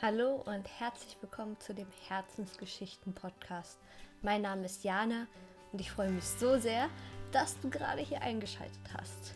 [0.00, 3.80] Hallo und herzlich willkommen zu dem Herzensgeschichten-Podcast.
[4.22, 5.26] Mein Name ist Jana
[5.72, 6.88] und ich freue mich so sehr,
[7.32, 9.34] dass du gerade hier eingeschaltet hast.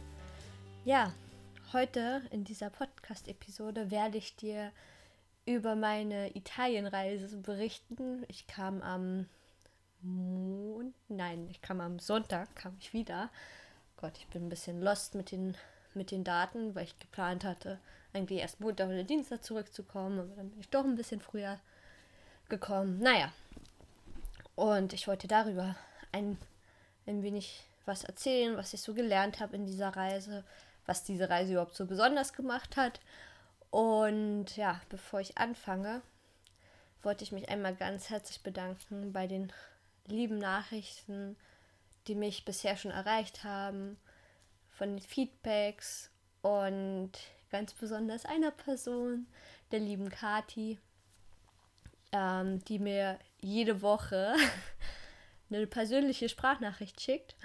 [0.85, 1.13] Ja,
[1.73, 4.71] heute in dieser Podcast-Episode werde ich dir
[5.47, 8.25] über meine Italienreise berichten.
[8.29, 9.27] Ich kam am
[10.01, 13.31] Mond, nein, ich kam am Sonntag, kam ich wieder.
[13.97, 15.57] Gott, ich bin ein bisschen lost mit den,
[15.95, 17.81] mit den Daten, weil ich geplant hatte,
[18.13, 21.59] eigentlich erst Montag oder Dienstag zurückzukommen, aber dann bin ich doch ein bisschen früher
[22.49, 22.99] gekommen.
[22.99, 23.33] Naja,
[24.55, 25.77] und ich wollte darüber
[26.13, 26.39] ein,
[27.07, 30.45] ein wenig was erzählen, was ich so gelernt habe in dieser Reise,
[30.87, 33.01] was diese Reise überhaupt so besonders gemacht hat.
[33.71, 36.03] Und ja, bevor ich anfange,
[37.03, 39.53] wollte ich mich einmal ganz herzlich bedanken bei den
[40.07, 41.37] lieben Nachrichten,
[42.07, 43.97] die mich bisher schon erreicht haben,
[44.71, 46.11] von den Feedbacks
[46.43, 47.13] und
[47.53, 49.27] ganz besonders einer Person,
[49.71, 50.79] der lieben Kati,
[52.11, 54.35] ähm, die mir jede Woche
[55.51, 57.37] eine persönliche Sprachnachricht schickt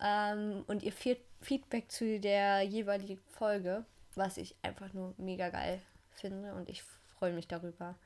[0.00, 5.82] ähm, und ihr Feedback zu der jeweiligen Folge, was ich einfach nur mega geil
[6.12, 6.82] finde und ich
[7.18, 7.96] freue mich darüber.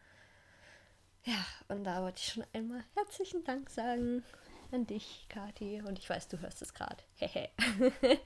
[1.24, 4.24] Ja, und da wollte ich schon einmal herzlichen Dank sagen
[4.72, 5.82] an dich, Kati.
[5.82, 7.02] Und ich weiß, du hörst es gerade.
[7.16, 7.50] Hehe.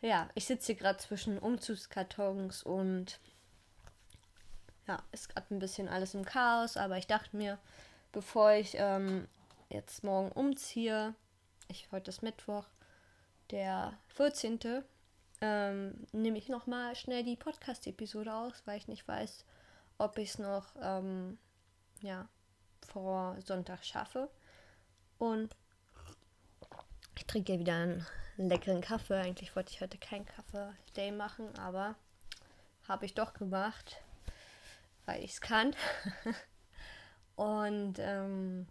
[0.00, 3.18] ja, ich sitze hier gerade zwischen Umzugskartons und
[4.86, 7.58] ja, ist gerade ein bisschen alles im Chaos, aber ich dachte mir,
[8.12, 9.26] bevor ich ähm,
[9.68, 11.14] jetzt morgen umziehe,
[11.68, 12.66] ich heute ist Mittwoch,
[13.50, 14.84] der 14.
[15.40, 19.44] Ähm, nehme ich nochmal schnell die Podcast-Episode aus, weil ich nicht weiß,
[19.98, 21.38] ob ich es noch ähm,
[22.00, 22.28] ja,
[22.86, 24.30] vor Sonntag schaffe.
[25.18, 25.54] Und
[27.16, 29.20] ich trinke wieder einen leckeren Kaffee.
[29.20, 31.94] Eigentlich wollte ich heute keinen Kaffee-Day machen, aber
[32.86, 34.02] habe ich doch gemacht,
[35.06, 35.74] weil ich es kann.
[37.36, 38.66] Und ähm,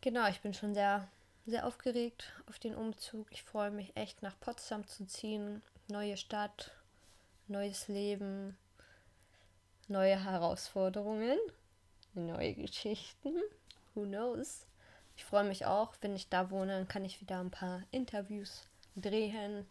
[0.00, 1.08] genau, ich bin schon sehr,
[1.46, 3.26] sehr aufgeregt auf den Umzug.
[3.30, 5.62] Ich freue mich echt nach Potsdam zu ziehen.
[5.88, 6.72] Neue Stadt,
[7.46, 8.56] neues Leben,
[9.88, 11.38] neue Herausforderungen,
[12.14, 13.36] neue Geschichten.
[13.94, 14.66] Who knows?
[15.16, 18.66] Ich freue mich auch, wenn ich da wohne, dann kann ich wieder ein paar Interviews
[18.96, 19.66] drehen.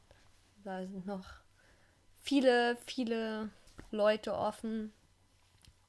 [0.63, 1.25] Da sind noch
[2.21, 3.49] viele, viele
[3.91, 4.93] Leute offen.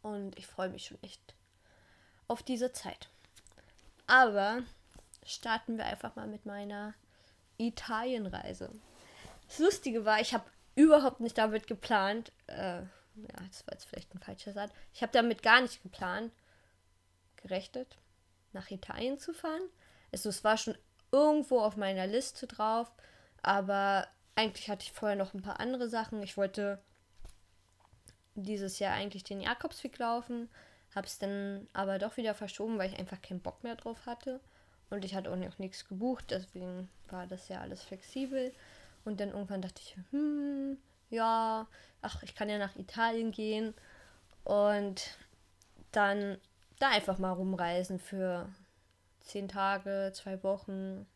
[0.03, 1.35] Und ich freue mich schon echt
[2.29, 3.09] auf diese Zeit.
[4.07, 4.63] Aber
[5.25, 6.95] starten wir einfach mal mit meiner
[7.57, 8.71] Italienreise.
[9.47, 10.45] Das Lustige war, ich habe
[10.75, 15.13] überhaupt nicht damit geplant, äh, ja, das war jetzt vielleicht ein falscher Satz, ich habe
[15.13, 16.33] damit gar nicht geplant,
[17.37, 17.97] gerechnet,
[18.55, 19.63] nach Italien zu fahren.
[20.13, 20.77] Also es war schon
[21.13, 22.91] irgendwo auf meiner Liste drauf,
[23.43, 24.07] aber
[24.37, 26.23] eigentlich hatte ich vorher noch ein paar andere Sachen.
[26.23, 26.81] Ich wollte
[28.35, 30.49] dieses Jahr eigentlich den Jakobsweg laufen,
[30.95, 34.41] habe es dann aber doch wieder verschoben, weil ich einfach keinen Bock mehr drauf hatte.
[34.91, 38.53] Und ich hatte auch noch nichts gebucht, deswegen war das ja alles flexibel.
[39.05, 40.79] Und dann irgendwann dachte ich, hm,
[41.11, 41.67] ja,
[42.03, 43.75] ach, ich kann ja nach Italien gehen.
[44.45, 45.17] Und
[45.93, 46.39] dann
[46.79, 48.49] da einfach mal rumreisen für
[49.21, 51.07] zehn Tage, zwei Wochen,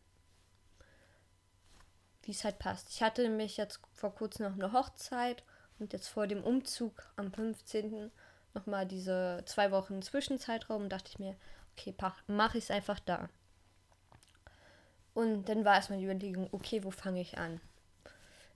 [2.22, 2.90] wie es halt passt.
[2.90, 5.42] Ich hatte nämlich jetzt vor kurzem noch eine Hochzeit
[5.78, 8.10] und jetzt vor dem Umzug am 15.
[8.54, 11.36] nochmal diese zwei Wochen Zwischenzeitraum und dachte ich mir,
[11.72, 11.94] okay,
[12.26, 13.28] mache ich es einfach da.
[15.14, 17.60] Und dann war erstmal die Überlegung, okay, wo fange ich an?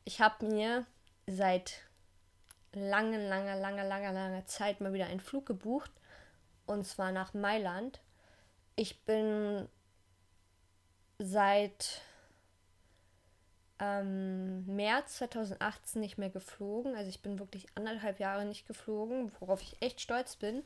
[0.05, 0.87] Ich habe mir
[1.27, 1.83] seit
[2.73, 5.91] langer, langer, langer, langer, langer Zeit mal wieder einen Flug gebucht
[6.67, 8.01] und zwar nach Mailand.
[8.77, 9.69] Ich bin
[11.19, 12.03] seit
[13.79, 16.95] ähm, März 2018 nicht mehr geflogen.
[16.95, 20.65] Also ich bin wirklich anderthalb Jahre nicht geflogen, worauf ich echt stolz bin.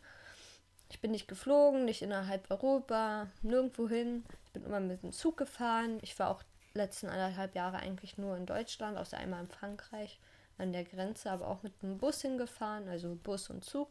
[0.91, 4.25] Ich bin nicht geflogen, nicht innerhalb Europa, nirgendwo hin.
[4.45, 5.99] Ich bin immer mit dem Zug gefahren.
[6.03, 6.43] Ich war auch
[6.75, 10.21] letzten anderthalb Jahre eigentlich nur in Deutschland, außer einmal in Frankreich
[10.59, 13.89] an der Grenze, aber auch mit dem Bus hingefahren, also Bus und Zug.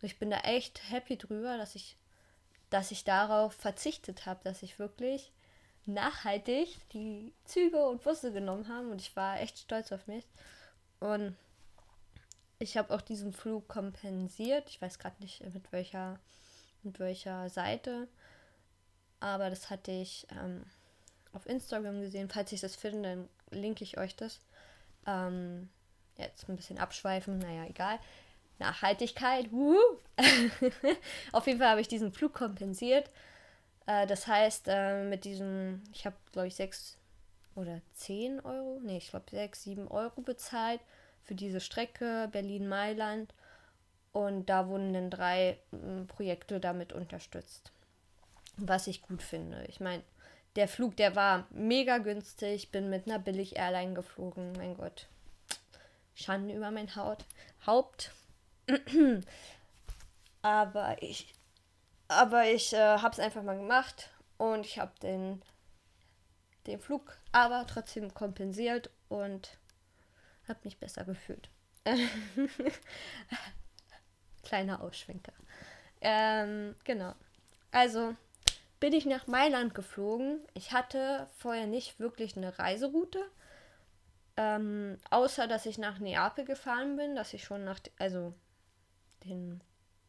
[0.00, 1.96] Und ich bin da echt happy drüber, dass ich,
[2.70, 5.32] dass ich darauf verzichtet habe, dass ich wirklich
[5.86, 10.24] nachhaltig die Züge und Busse genommen habe und ich war echt stolz auf mich.
[11.00, 11.36] Und
[12.58, 14.68] ich habe auch diesen Flug kompensiert.
[14.68, 16.18] Ich weiß gerade nicht mit welcher,
[16.82, 18.08] mit welcher Seite,
[19.18, 20.64] aber das hatte ich ähm,
[21.32, 22.28] auf Instagram gesehen.
[22.28, 24.40] Falls ich das finde, dann linke ich euch das.
[25.06, 25.70] Ähm,
[26.16, 27.98] jetzt ein bisschen abschweifen, naja, egal.
[28.60, 29.48] Nachhaltigkeit,
[31.32, 33.10] Auf jeden Fall habe ich diesen Flug kompensiert.
[33.86, 36.96] Äh, das heißt, äh, mit diesem, ich habe, glaube ich, 6
[37.56, 40.80] oder 10 Euro, nee, ich glaube 6, 7 Euro bezahlt
[41.24, 43.34] für diese Strecke Berlin-Mailand.
[44.12, 47.72] Und da wurden dann drei m, Projekte damit unterstützt.
[48.56, 49.64] Was ich gut finde.
[49.68, 50.02] Ich meine,
[50.56, 52.72] der Flug, der war mega günstig.
[52.72, 54.52] Bin mit einer Billig-Airline geflogen.
[54.56, 55.06] Mein Gott.
[56.14, 57.24] Schande über mein Haut.
[57.66, 58.12] Haupt.
[60.42, 61.34] aber ich,
[62.08, 65.42] aber ich äh, habe es einfach mal gemacht und ich habe den,
[66.66, 69.58] den Flug aber trotzdem kompensiert und
[70.48, 71.48] habe mich besser gefühlt.
[74.42, 75.32] Kleiner Ausschwenker.
[76.00, 77.14] Ähm, genau.
[77.70, 78.16] Also
[78.80, 80.40] bin ich nach Mailand geflogen.
[80.54, 83.22] Ich hatte vorher nicht wirklich eine Reiseroute.
[84.36, 88.32] Ähm, außer dass ich nach Neapel gefahren bin, dass ich schon nach, also
[89.24, 89.60] den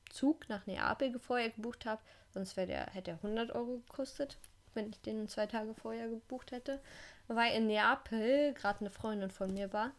[0.10, 2.02] Zug nach Neapel vorher gebucht habe.
[2.34, 4.38] Sonst der, hätte er 100 Euro gekostet,
[4.74, 6.82] wenn ich den zwei Tage vorher gebucht hätte.
[7.28, 9.92] Weil in Neapel gerade eine Freundin von mir war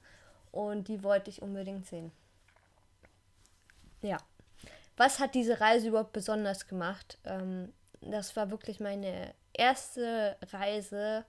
[0.50, 2.12] und die wollte ich unbedingt sehen.
[4.03, 4.19] Ja.
[4.97, 7.19] Was hat diese Reise überhaupt besonders gemacht?
[7.25, 7.73] Ähm,
[8.03, 11.25] das war wirklich meine erste Reise,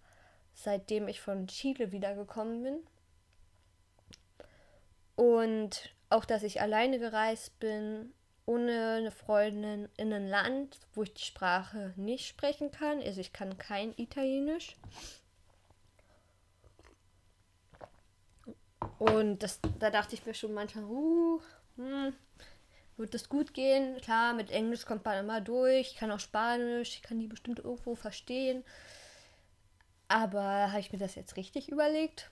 [0.54, 2.80] seitdem ich von Chile wiedergekommen bin.
[5.16, 8.14] Und auch, dass ich alleine gereist bin,
[8.46, 13.02] ohne eine Freundin in ein Land, wo ich die Sprache nicht sprechen kann.
[13.02, 14.76] Also ich kann kein Italienisch.
[19.00, 21.42] Und das, da dachte ich mir schon manchmal, uh,
[21.78, 22.14] hm,
[22.98, 24.00] wird das gut gehen?
[24.02, 25.92] Klar, mit Englisch kommt man immer durch.
[25.92, 28.64] Ich kann auch Spanisch, ich kann die bestimmt irgendwo verstehen.
[30.08, 32.30] Aber habe ich mir das jetzt richtig überlegt?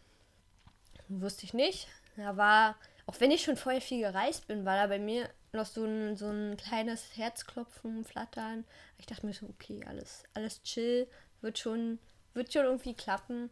[1.07, 1.87] Wusste ich nicht.
[2.15, 2.75] Da war,
[3.05, 6.15] auch wenn ich schon vorher viel gereist bin, war da bei mir noch so ein,
[6.15, 8.65] so ein kleines Herzklopfen, Flattern.
[8.97, 11.07] Ich dachte mir so, okay, alles, alles chill,
[11.41, 11.99] wird schon,
[12.33, 13.49] wird schon irgendwie klappen.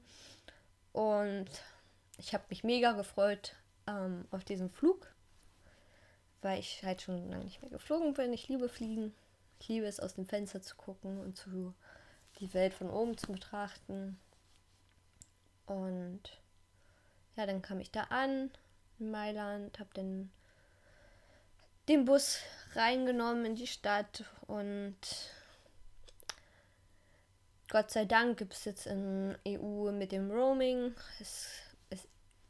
[0.93, 1.49] Und
[2.17, 3.55] ich habe mich mega gefreut
[3.87, 5.07] ähm, auf diesen Flug
[6.41, 8.33] weil ich halt schon lange nicht mehr geflogen bin.
[8.33, 9.13] Ich liebe Fliegen.
[9.59, 11.73] Ich liebe es, aus dem Fenster zu gucken und zu
[12.39, 14.17] die Welt von oben zu betrachten.
[15.65, 16.21] Und
[17.35, 18.51] ja, dann kam ich da an
[18.99, 20.31] in Mailand, habe den,
[21.87, 22.39] den Bus
[22.73, 24.97] reingenommen in die Stadt und
[27.69, 30.95] Gott sei Dank gibt es jetzt in EU mit dem Roaming.
[31.19, 31.49] Es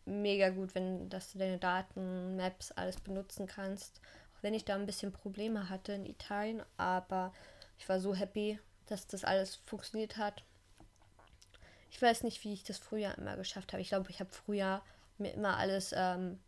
[0.10, 4.02] mega gut, wenn dass du deine Daten, Maps, alles benutzen kannst.
[4.36, 7.34] Auch wenn ich da ein bisschen Probleme hatte in Italien, aber
[7.78, 10.44] ich war so happy, dass das alles funktioniert hat.
[11.92, 13.82] Ich weiß nicht, wie ich das früher immer geschafft habe.
[13.82, 14.82] Ich glaube, ich habe früher
[15.20, 16.40] mir immer alles ähm,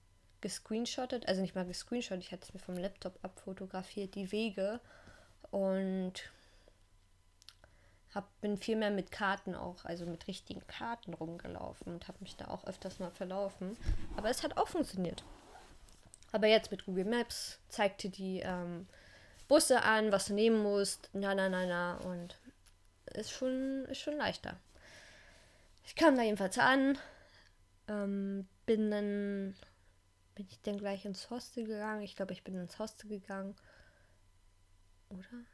[0.41, 4.79] gescreenshottet, also nicht mal gescreenshottet, ich hatte es mir vom Laptop abfotografiert, die Wege
[5.51, 6.13] und
[8.13, 12.35] hab, bin viel mehr mit Karten auch, also mit richtigen Karten rumgelaufen und habe mich
[12.35, 13.77] da auch öfters mal verlaufen.
[14.17, 15.23] Aber es hat auch funktioniert.
[16.33, 18.87] Aber jetzt mit Google Maps zeigte die ähm,
[19.47, 22.37] Busse an, was du nehmen musst, na na na na und
[23.13, 24.57] ist schon, ist schon leichter.
[25.85, 26.97] Ich kam da jedenfalls an,
[27.87, 29.55] ähm, bin dann,
[30.35, 32.01] bin ich dann gleich ins Hostel gegangen.
[32.01, 33.55] Ich glaube, ich bin ins Hostel gegangen.
[35.09, 35.45] Oder?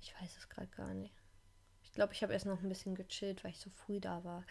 [0.00, 1.14] Ich weiß es gerade gar nicht.
[1.82, 4.44] Ich glaube, ich habe erst noch ein bisschen gechillt, weil ich so früh da war.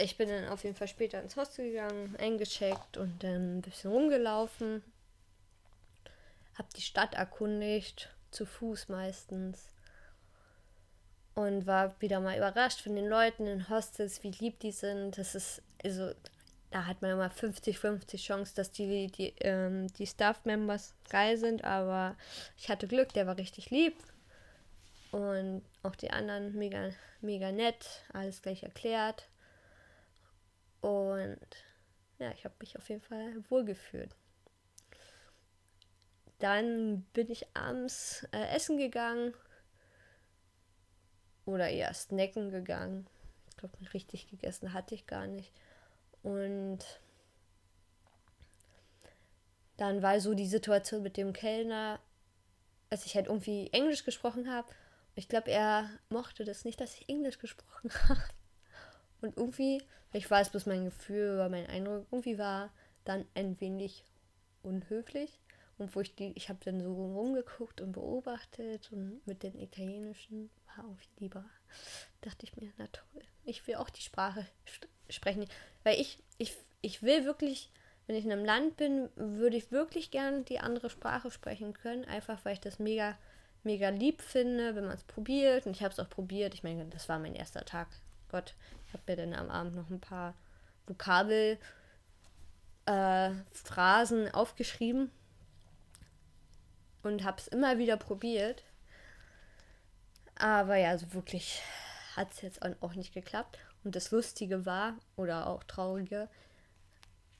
[0.00, 3.90] Ich bin dann auf jeden Fall später ins Hostel gegangen, eingecheckt und dann ein bisschen
[3.90, 4.82] rumgelaufen.
[6.54, 9.73] Hab die Stadt erkundigt, zu Fuß meistens.
[11.34, 15.18] Und war wieder mal überrascht von den Leuten in Hostels, wie lieb die sind.
[15.18, 16.12] Das ist, also,
[16.70, 22.16] da hat man immer 50-50 Chance, dass die, die, ähm, die Staff-Members geil sind, aber
[22.56, 23.96] ich hatte Glück, der war richtig lieb
[25.14, 29.28] und auch die anderen mega, mega nett, alles gleich erklärt.
[30.80, 31.38] Und
[32.18, 34.10] ja, ich habe mich auf jeden Fall wohlgefühlt.
[36.40, 39.34] Dann bin ich abends äh, essen gegangen.
[41.46, 43.06] Oder eher snacken gegangen.
[43.50, 45.52] Ich glaube, richtig gegessen hatte ich gar nicht.
[46.22, 46.78] Und
[49.76, 52.00] dann war so die Situation mit dem Kellner,
[52.90, 54.68] als ich halt irgendwie Englisch gesprochen habe
[55.16, 58.22] ich glaube, er mochte das nicht, dass ich Englisch gesprochen habe.
[59.20, 59.82] Und irgendwie,
[60.12, 62.72] ich weiß bloß mein Gefühl oder mein Eindruck, irgendwie war
[63.04, 64.04] dann ein wenig
[64.62, 65.38] unhöflich.
[65.78, 70.50] Und wo ich die, ich habe dann so rumgeguckt und beobachtet und mit den italienischen
[70.66, 71.44] war auch lieber.
[72.20, 74.46] Dachte ich mir, na toll, ich will auch die Sprache
[75.08, 75.46] sprechen.
[75.82, 77.72] Weil ich, ich, ich will wirklich,
[78.06, 82.04] wenn ich in einem Land bin, würde ich wirklich gern die andere Sprache sprechen können,
[82.04, 83.16] einfach weil ich das mega
[83.64, 85.66] mega lieb finde, wenn man es probiert.
[85.66, 86.52] Und ich habe es auch probiert.
[86.52, 87.88] Ich meine, das war mein erster Tag.
[88.28, 88.54] Gott,
[88.86, 90.34] ich habe mir dann am Abend noch ein paar
[90.86, 91.58] Vokabel
[92.86, 95.10] äh, Phrasen aufgeschrieben
[97.04, 98.62] und habe es immer wieder probiert.
[100.36, 101.62] Aber ja, also wirklich
[102.16, 103.58] hat es jetzt auch nicht geklappt.
[103.84, 106.28] Und das Lustige war, oder auch Traurige,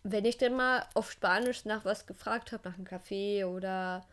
[0.02, 4.06] wenn ich dann mal auf Spanisch nach was gefragt habe, nach einem Kaffee oder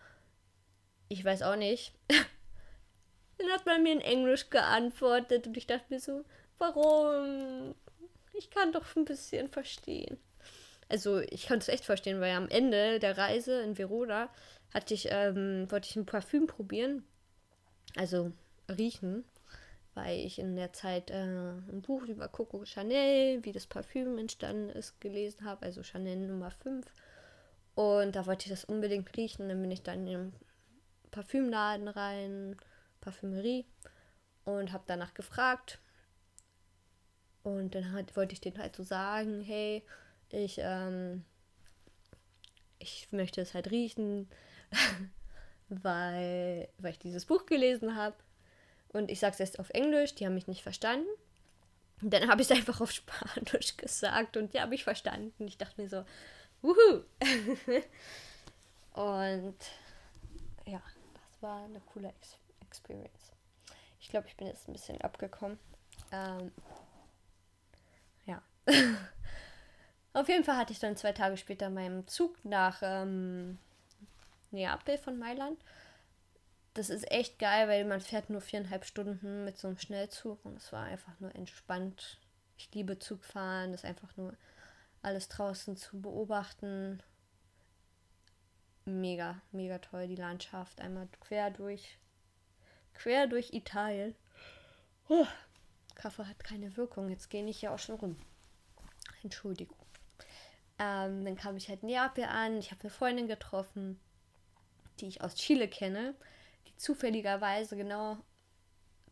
[1.10, 1.94] ich weiß auch nicht,
[3.38, 6.24] dann hat man mir in Englisch geantwortet und ich dachte mir so,
[6.58, 7.76] warum?
[8.34, 10.18] Ich kann doch ein bisschen verstehen.
[10.88, 14.30] Also ich konnte es echt verstehen, weil am Ende der Reise in Verona
[14.74, 17.04] hatte ich, ähm, wollte ich ein Parfüm probieren.
[17.96, 18.32] Also
[18.70, 19.26] riechen
[19.94, 24.70] weil ich in der Zeit äh, ein Buch über Coco Chanel, wie das Parfüm entstanden
[24.70, 26.86] ist, gelesen habe, also Chanel Nummer 5.
[27.76, 29.50] Und da wollte ich das unbedingt riechen.
[29.50, 30.34] Dann bin ich dann in den
[31.12, 32.56] Parfümladen rein,
[33.02, 33.66] Parfümerie,
[34.46, 35.80] und habe danach gefragt.
[37.44, 39.84] Und dann halt, wollte ich denen halt so sagen, hey,
[40.30, 41.26] ich, ähm,
[42.80, 44.30] ich möchte es halt riechen,
[45.70, 48.16] weil, weil ich dieses Buch gelesen habe.
[48.90, 51.08] Und ich sage es erst auf Englisch, die haben mich nicht verstanden.
[52.02, 55.48] Und dann habe ich es einfach auf Spanisch gesagt und die habe ich verstanden.
[55.48, 56.04] Ich dachte mir so,
[56.62, 57.04] wuhu!
[58.94, 59.56] und
[60.66, 60.82] ja,
[61.14, 63.32] das war eine coole Ex Experience.
[64.00, 65.60] Ich glaube, ich bin jetzt ein bisschen abgekommen.
[66.12, 66.52] Ähm,
[68.26, 68.42] ja.
[70.14, 73.60] auf jeden Fall hatte ich dann zwei Tage später meinen Zug nach ähm,
[74.52, 75.58] Neapel von Mailand
[76.74, 80.58] das ist echt geil, weil man fährt nur viereinhalb Stunden mit so einem Schnellzug und
[80.58, 82.20] es war einfach nur entspannt.
[82.58, 84.34] Ich liebe Zugfahren, das einfach nur
[85.02, 87.02] alles draußen zu beobachten.
[88.86, 90.80] Mega, mega toll, die Landschaft.
[90.80, 91.98] Einmal quer durch,
[92.94, 94.16] quer durch Italien.
[95.10, 95.28] Oh,
[95.96, 98.16] Kaffee hat keine Wirkung, jetzt gehe ich ja auch schon rum.
[99.24, 99.78] Entschuldigung.
[100.80, 104.00] Ähm, dann kam ich halt Neapel an, ich habe eine Freundin getroffen,
[105.02, 106.16] die ich aus Chile kenne
[106.82, 108.18] zufälligerweise genau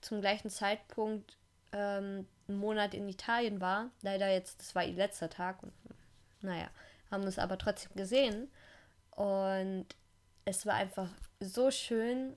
[0.01, 1.37] zum gleichen Zeitpunkt
[1.71, 3.91] ähm, einen Monat in Italien war.
[4.01, 5.71] Leider jetzt, das war ihr letzter Tag und
[6.41, 6.69] naja,
[7.11, 8.51] haben es aber trotzdem gesehen.
[9.11, 9.85] Und
[10.45, 12.35] es war einfach so schön,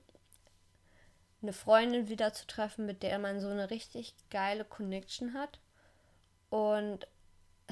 [1.41, 5.59] eine Freundin wieder zu treffen, mit der man so eine richtig geile Connection hat.
[6.49, 7.07] Und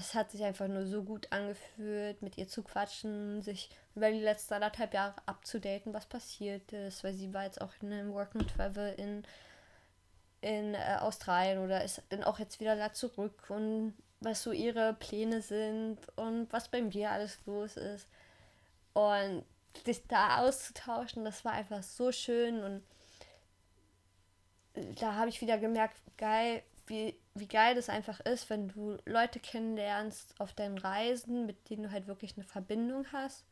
[0.02, 4.20] es hat sich einfach nur so gut angefühlt, mit ihr zu quatschen, sich über die
[4.20, 8.36] letzten anderthalb Jahre abzudaten, was passiert ist, weil sie war jetzt auch in einem Work
[8.36, 9.24] and Travel in,
[10.42, 14.94] in äh, Australien oder ist dann auch jetzt wieder da zurück und was so ihre
[14.94, 18.08] Pläne sind und was bei mir alles los ist.
[18.94, 19.46] Und
[19.86, 22.84] sich da auszutauschen, das war einfach so schön und
[25.00, 29.40] da habe ich wieder gemerkt, geil, wie, wie geil das einfach ist, wenn du Leute
[29.40, 33.46] kennenlernst auf deinen Reisen, mit denen du halt wirklich eine Verbindung hast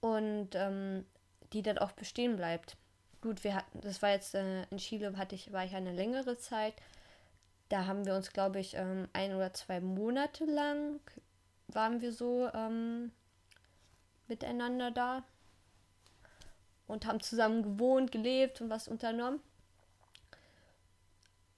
[0.00, 1.04] und ähm,
[1.52, 2.76] die dann auch bestehen bleibt.
[3.20, 6.38] Gut, wir hatten, das war jetzt äh, in Chile, hatte ich, war ich eine längere
[6.38, 6.74] Zeit.
[7.68, 11.00] Da haben wir uns, glaube ich, ähm, ein oder zwei Monate lang
[11.68, 13.12] waren wir so ähm,
[14.26, 15.22] miteinander da
[16.86, 19.40] und haben zusammen gewohnt, gelebt und was unternommen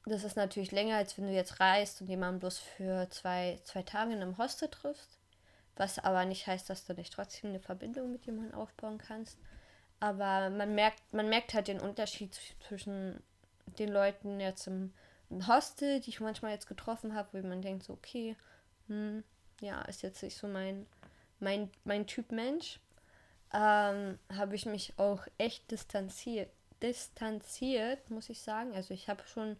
[0.07, 3.83] das ist natürlich länger, als wenn du jetzt reist und jemanden bloß für zwei, zwei
[3.83, 5.19] Tage in einem Hostel triffst.
[5.77, 9.39] Was aber nicht heißt, dass du nicht trotzdem eine Verbindung mit jemandem aufbauen kannst.
[9.99, 13.23] Aber man merkt, man merkt halt den Unterschied zwischen
[13.79, 14.93] den Leuten jetzt im,
[15.49, 18.37] Hostel, die ich manchmal jetzt getroffen habe, wo man denkt, so, okay,
[18.87, 19.25] hm,
[19.61, 20.87] ja, ist jetzt nicht so mein,
[21.41, 22.79] mein, mein Typ Mensch.
[23.53, 26.51] Ähm, habe ich mich auch echt distanziert,
[26.83, 28.75] distanziert, muss ich sagen.
[28.75, 29.57] Also ich habe schon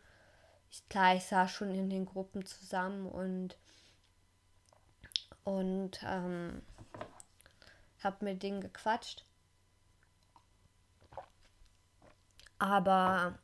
[0.75, 3.57] ich, klar, ich saß schon in den Gruppen zusammen und,
[5.45, 6.63] und ähm,
[8.03, 9.25] habe mit denen gequatscht.
[12.59, 13.39] Aber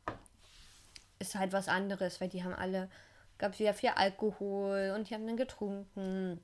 [1.19, 2.89] ist halt was anderes, weil die haben alle,
[3.37, 6.41] gab wieder viel Alkohol und die haben dann getrunken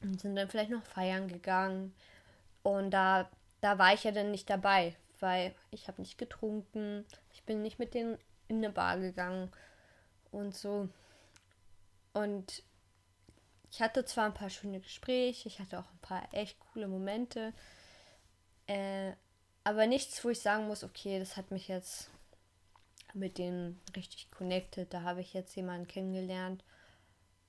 [0.00, 1.94] und sind dann vielleicht noch feiern gegangen.
[2.64, 3.30] Und da,
[3.60, 7.78] da war ich ja dann nicht dabei, weil ich habe nicht getrunken, ich bin nicht
[7.78, 8.18] mit denen
[8.48, 9.52] in eine Bar gegangen
[10.36, 10.88] und so.
[12.12, 12.62] Und
[13.70, 17.52] ich hatte zwar ein paar schöne Gespräche, ich hatte auch ein paar echt coole Momente,
[18.66, 19.12] äh,
[19.64, 22.10] aber nichts, wo ich sagen muss, okay, das hat mich jetzt
[23.14, 24.92] mit denen richtig connected.
[24.92, 26.62] Da habe ich jetzt jemanden kennengelernt.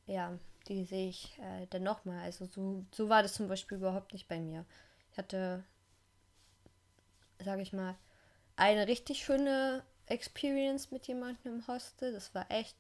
[0.06, 2.24] Ja, die sehe ich äh, dann nochmal.
[2.24, 4.65] Also so, so war das zum Beispiel überhaupt nicht bei mir.
[5.12, 5.63] Ich hatte,
[7.44, 7.96] sage ich mal,
[8.56, 12.13] eine richtig schöne Experience mit jemandem im Hostel.
[12.13, 12.75] Das war echt,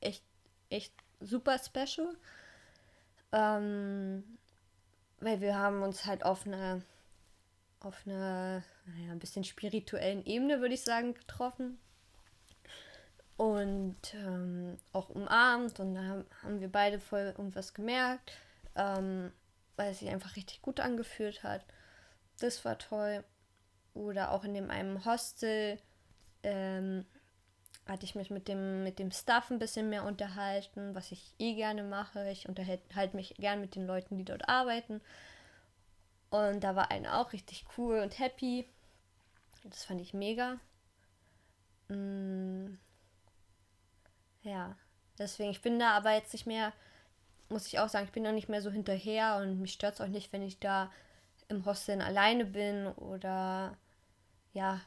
[0.00, 0.22] echt,
[0.70, 2.16] echt super special.
[3.32, 4.24] Ähm,
[5.20, 6.82] weil wir haben uns halt auf eine
[7.80, 11.78] auf einer naja, ein bisschen spirituellen Ebene, würde ich sagen, getroffen.
[13.36, 18.32] Und ähm, auch umarmt und da haben wir beide voll irgendwas gemerkt,
[18.76, 19.32] ähm,
[19.76, 21.64] weil es sich einfach richtig gut angefühlt hat.
[22.38, 23.24] Das war toll.
[23.94, 25.78] Oder auch in dem einen Hostel
[26.42, 27.04] ähm,
[27.86, 31.54] hatte ich mich mit dem, mit dem Staff ein bisschen mehr unterhalten, was ich eh
[31.54, 32.30] gerne mache.
[32.30, 35.00] Ich unterhalte mich gern mit den Leuten, die dort arbeiten.
[36.30, 38.68] Und da war einer auch richtig cool und happy.
[39.64, 40.58] Das fand ich mega.
[41.88, 42.78] Mm,
[44.42, 44.76] ja,
[45.18, 46.72] deswegen, ich bin da aber jetzt nicht mehr,
[47.48, 50.00] muss ich auch sagen, ich bin da nicht mehr so hinterher und mich stört es
[50.00, 50.90] auch nicht, wenn ich da
[51.48, 53.76] im Hostel alleine bin oder
[54.52, 54.80] ja,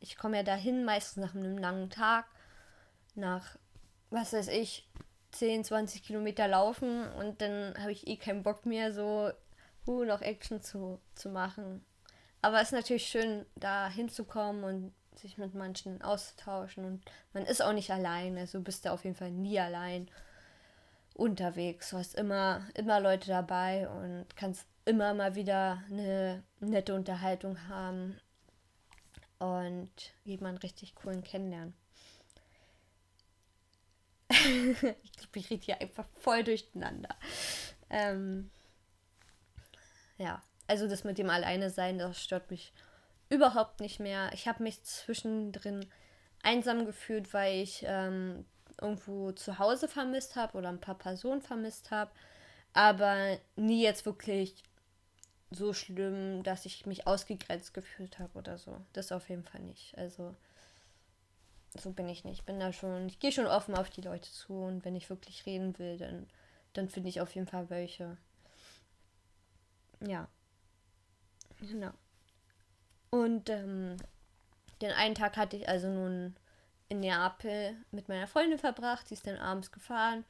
[0.00, 2.26] ich komme ja dahin meistens nach einem langen Tag,
[3.14, 3.56] nach,
[4.10, 4.88] was weiß ich,
[5.32, 9.30] 10, 20 Kilometer laufen und dann habe ich eh keinen Bock mehr, so
[9.86, 11.84] uh, noch Action zu, zu machen.
[12.42, 16.84] Aber es ist natürlich schön, da hinzukommen und sich mit manchen auszutauschen.
[16.84, 18.36] Und man ist auch nicht allein.
[18.38, 20.08] Also bist du auf jeden Fall nie allein
[21.14, 21.90] unterwegs.
[21.90, 28.20] Du hast immer, immer Leute dabei und kannst immer mal wieder eine nette Unterhaltung haben
[29.38, 29.90] und
[30.24, 31.74] jemanden richtig coolen kennenlernen.
[34.30, 37.14] ich glaube, ich rede hier einfach voll durcheinander.
[37.90, 38.50] Ähm,
[40.18, 42.72] ja, also das mit dem Alleine sein, das stört mich
[43.28, 44.30] überhaupt nicht mehr.
[44.32, 45.86] Ich habe mich zwischendrin
[46.42, 48.44] einsam gefühlt, weil ich ähm,
[48.80, 52.10] irgendwo zu Hause vermisst habe oder ein paar Personen vermisst habe.
[52.72, 54.62] Aber nie jetzt wirklich
[55.50, 58.80] so schlimm, dass ich mich ausgegrenzt gefühlt habe oder so.
[58.92, 59.96] Das auf jeden Fall nicht.
[59.96, 60.34] Also
[61.78, 62.40] so bin ich nicht.
[62.40, 65.10] Ich bin da schon, ich gehe schon offen auf die Leute zu und wenn ich
[65.10, 66.26] wirklich reden will, dann,
[66.72, 68.16] dann finde ich auf jeden Fall welche.
[70.00, 70.28] Ja.
[71.60, 71.92] Genau.
[73.10, 73.96] Und ähm,
[74.82, 76.36] den einen Tag hatte ich also nun
[76.88, 79.08] in Neapel mit meiner Freundin verbracht.
[79.08, 80.24] Sie ist dann abends gefahren.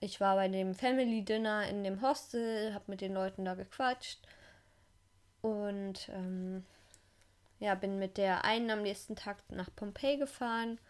[0.00, 4.20] Ich war bei dem Family Dinner in dem Hostel, habe mit den Leuten da gequatscht
[5.44, 6.64] und ähm,
[7.58, 10.80] ja, bin mit der einen am nächsten Tag nach Pompeji gefahren.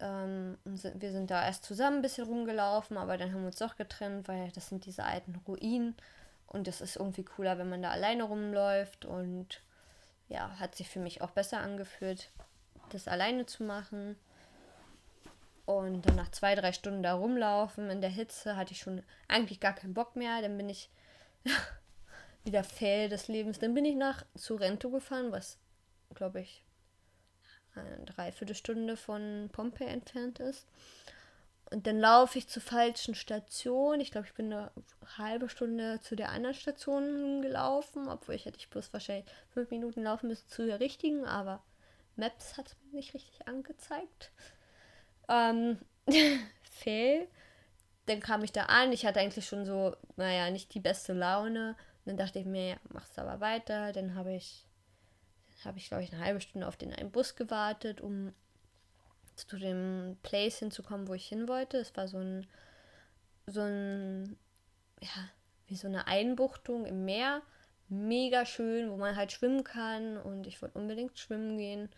[0.00, 3.76] Ähm, wir sind da erst zusammen ein bisschen rumgelaufen, aber dann haben wir uns doch
[3.76, 5.94] getrennt, weil das sind diese alten Ruinen.
[6.46, 9.04] Und es ist irgendwie cooler, wenn man da alleine rumläuft.
[9.04, 9.60] Und
[10.30, 12.30] ja, hat sich für mich auch besser angefühlt,
[12.92, 14.16] das alleine zu machen.
[15.66, 19.60] Und dann nach zwei, drei Stunden da rumlaufen in der Hitze hatte ich schon eigentlich
[19.60, 20.40] gar keinen Bock mehr.
[20.40, 20.88] Dann bin ich
[22.44, 23.58] wieder Fell des Lebens.
[23.58, 25.58] Dann bin ich nach Sorrento gefahren, was,
[26.14, 26.62] glaube ich,
[27.74, 30.66] eine Dreiviertelstunde von Pompeii entfernt ist.
[31.70, 33.98] Und dann laufe ich zur falschen Station.
[34.00, 34.70] Ich glaube, ich bin eine
[35.16, 40.02] halbe Stunde zu der anderen Station gelaufen, obwohl ich hätte ich bloß wahrscheinlich fünf Minuten
[40.02, 41.62] laufen müssen zu der richtigen, aber
[42.16, 44.32] Maps hat mir nicht richtig angezeigt.
[45.28, 45.78] Ähm,
[46.70, 47.26] Fail.
[48.06, 48.92] Dann kam ich da an.
[48.92, 51.76] Ich hatte eigentlich schon so, naja, nicht die beste Laune.
[52.04, 53.92] Dann dachte ich mir, ja, mach's aber weiter.
[53.92, 54.66] Dann habe ich,
[55.64, 58.32] habe ich, glaube ich, eine halbe Stunde auf den einen Bus gewartet, um
[59.36, 61.78] zu dem Place hinzukommen, wo ich hin wollte.
[61.78, 62.46] Es war so ein,
[63.46, 64.36] so ein,
[65.00, 65.28] ja,
[65.66, 67.42] wie so eine Einbuchtung im Meer.
[67.88, 70.16] Mega schön, wo man halt schwimmen kann.
[70.16, 71.88] Und ich wollte unbedingt schwimmen gehen.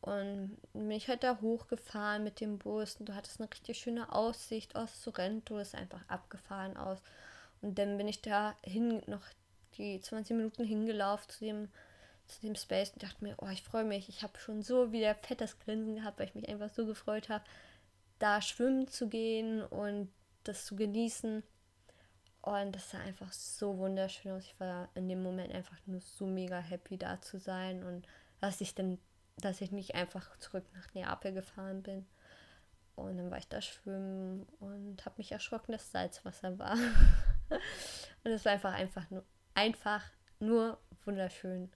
[0.00, 2.96] Und bin ich halt da hochgefahren mit dem Bus.
[2.96, 5.58] Und du hattest eine richtig schöne Aussicht aus Sorrento.
[5.58, 7.02] Ist einfach abgefahren aus.
[7.64, 9.22] Und dann bin ich da hin, noch
[9.76, 11.68] die 20 Minuten hingelaufen zu dem
[12.26, 14.08] zu dem Space und dachte mir, oh, ich freue mich.
[14.08, 17.44] Ich habe schon so wieder fettes Grinsen gehabt, weil ich mich einfach so gefreut habe,
[18.18, 20.10] da schwimmen zu gehen und
[20.44, 21.42] das zu genießen.
[22.42, 24.44] Und das sah einfach so wunderschön aus.
[24.44, 28.06] Ich war in dem Moment einfach nur so mega happy da zu sein und
[28.40, 28.98] dass ich dann,
[29.38, 32.06] dass ich nicht einfach zurück nach Neapel gefahren bin.
[32.96, 36.76] Und dann war ich da schwimmen und habe mich erschrocken, dass Salzwasser war.
[37.50, 40.04] und es war einfach einfach nur einfach
[40.40, 41.70] nur wunderschön.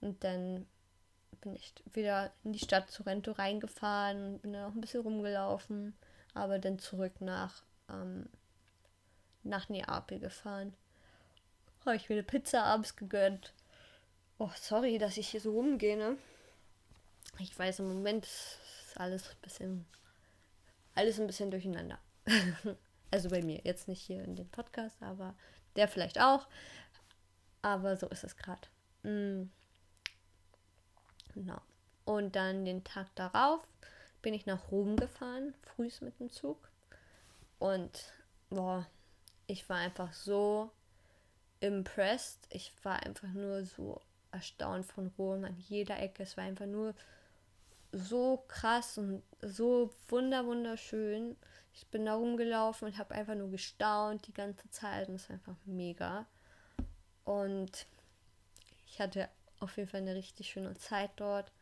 [0.00, 0.66] Und dann
[1.40, 5.96] bin ich wieder in die Stadt Sorrento reingefahren und bin dann auch ein bisschen rumgelaufen,
[6.34, 8.28] aber dann zurück nach, ähm,
[9.42, 10.74] nach Neapel gefahren.
[11.84, 13.54] Habe ich mir eine Pizza abends gegönnt.
[14.38, 16.16] Oh, sorry, dass ich hier so rumgehe, ne?
[17.38, 19.86] Ich weiß, im Moment ist alles ein bisschen,
[20.94, 21.98] alles ein bisschen durcheinander.
[23.10, 25.34] also bei mir, jetzt nicht hier in dem Podcast, aber
[25.76, 26.46] der vielleicht auch.
[27.62, 28.68] Aber so ist es gerade.
[29.02, 29.50] Mm.
[31.34, 31.60] Genau.
[32.04, 33.66] Und dann den Tag darauf
[34.22, 36.70] bin ich nach Rom gefahren, frühs mit dem Zug.
[37.58, 38.12] Und
[38.50, 38.86] boah,
[39.46, 40.70] ich war einfach so
[41.60, 42.46] impressed.
[42.50, 46.22] Ich war einfach nur so erstaunt von Rom an jeder Ecke.
[46.22, 46.94] Es war einfach nur
[47.98, 51.36] so krass und so wunder wunderschön.
[51.74, 55.34] Ich bin da rumgelaufen und habe einfach nur gestaunt die ganze Zeit und es war
[55.34, 56.26] einfach mega.
[57.24, 57.86] Und
[58.86, 59.28] ich hatte
[59.60, 61.52] auf jeden Fall eine richtig schöne Zeit dort.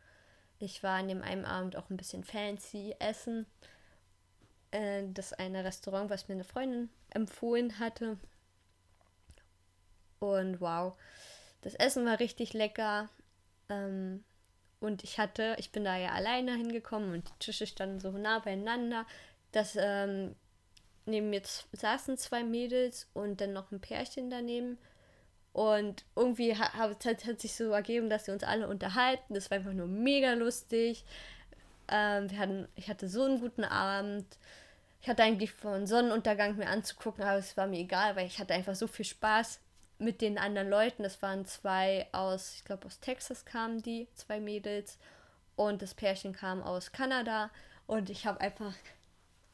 [0.59, 3.45] Ich war an dem einen Abend auch ein bisschen fancy essen.
[4.71, 8.17] Äh, das eine Restaurant, was mir eine Freundin empfohlen hatte.
[10.19, 10.97] Und wow,
[11.61, 13.09] das Essen war richtig lecker.
[13.69, 14.23] Ähm,
[14.79, 18.39] und ich hatte, ich bin da ja alleine hingekommen und die Tische standen so nah
[18.39, 19.05] beieinander,
[19.51, 20.35] dass ähm,
[21.05, 24.77] neben mir saßen zwei Mädels und dann noch ein Pärchen daneben.
[25.53, 29.33] Und irgendwie hat, hat, hat sich so ergeben, dass sie uns alle unterhalten.
[29.33, 31.03] Das war einfach nur mega lustig.
[31.87, 34.25] Ähm, wir hatten, ich hatte so einen guten Abend.
[35.01, 38.53] Ich hatte eigentlich von Sonnenuntergang mir anzugucken, aber es war mir egal, weil ich hatte
[38.53, 39.59] einfach so viel Spaß
[39.99, 41.03] mit den anderen Leuten.
[41.03, 44.97] Das waren zwei aus, ich glaube aus Texas kamen die, zwei Mädels.
[45.55, 47.49] Und das Pärchen kam aus Kanada.
[47.87, 48.73] Und ich habe einfach,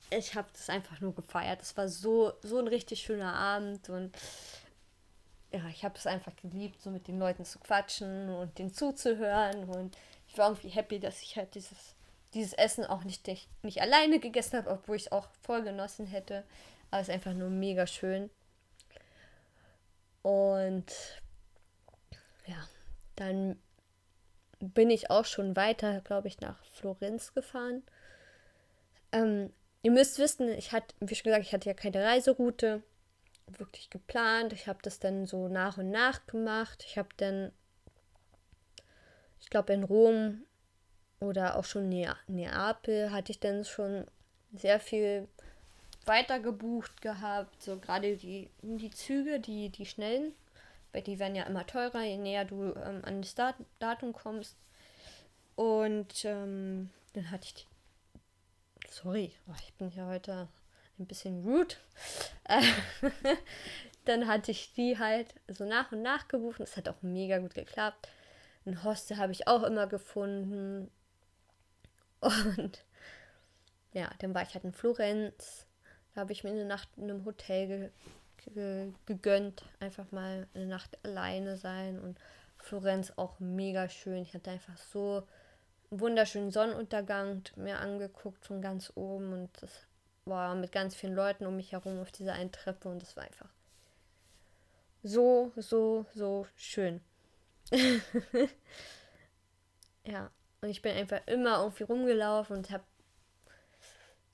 [0.10, 1.62] ich habe das einfach nur gefeiert.
[1.62, 3.89] Es war so, so ein richtig schöner Abend.
[3.89, 4.15] Und
[5.51, 9.69] ja, ich habe es einfach geliebt, so mit den Leuten zu quatschen und denen zuzuhören.
[9.69, 9.95] Und
[10.27, 11.95] ich war irgendwie happy, dass ich halt dieses,
[12.34, 13.27] dieses Essen auch nicht,
[13.62, 16.43] nicht, alleine gegessen habe, obwohl ich es auch voll genossen hätte.
[16.91, 18.29] Aber es ist einfach nur mega schön.
[20.24, 20.86] Und
[22.48, 22.68] ja,
[23.16, 23.62] dann
[24.60, 27.84] bin ich auch schon weiter, glaube ich, nach Florenz gefahren.
[29.12, 32.82] Ähm, ihr müsst wissen, ich hatte, wie schon gesagt, ich hatte ja keine Reiseroute
[33.48, 34.54] wirklich geplant.
[34.54, 36.84] Ich habe das dann so nach und nach gemacht.
[36.88, 37.52] Ich habe dann,
[39.42, 40.46] ich glaube, in Rom
[41.20, 44.06] oder auch schon in Neapel hatte ich dann schon
[44.54, 45.28] sehr viel
[46.08, 47.62] weiter gebucht gehabt.
[47.62, 50.34] So gerade die, die Züge, die, die schnellen,
[50.92, 54.58] weil die werden ja immer teurer, je näher du ähm, an das Dat Datum kommst.
[55.56, 57.66] Und ähm, dann hatte ich die.
[58.89, 60.48] Sorry, oh, ich bin hier heute
[61.00, 61.76] ein bisschen rude.
[64.06, 66.60] dann hatte ich die halt so nach und nach gebucht.
[66.60, 68.10] Es hat auch mega gut geklappt.
[68.66, 70.92] Ein Hostel habe ich auch immer gefunden.
[72.20, 72.86] Und
[73.94, 75.66] ja, dann war ich halt in Florenz.
[76.13, 77.89] Da habe ich mir eine Nacht in einem Hotel ge
[78.54, 79.63] ge gegönnt.
[79.80, 81.99] Einfach mal eine Nacht alleine sein.
[81.99, 82.19] Und
[82.60, 84.21] Florenz auch mega schön.
[84.21, 85.23] Ich hatte einfach so
[85.91, 89.34] einen wunderschönen Sonnenuntergang mir angeguckt von ganz oben.
[89.34, 89.71] Und das
[90.26, 92.89] war mit ganz vielen Leuten um mich herum auf dieser einen Treppe.
[92.89, 93.49] Und das war einfach
[95.04, 97.02] so, so, so schön.
[100.06, 102.84] ja, und ich bin einfach immer irgendwie rumgelaufen und habe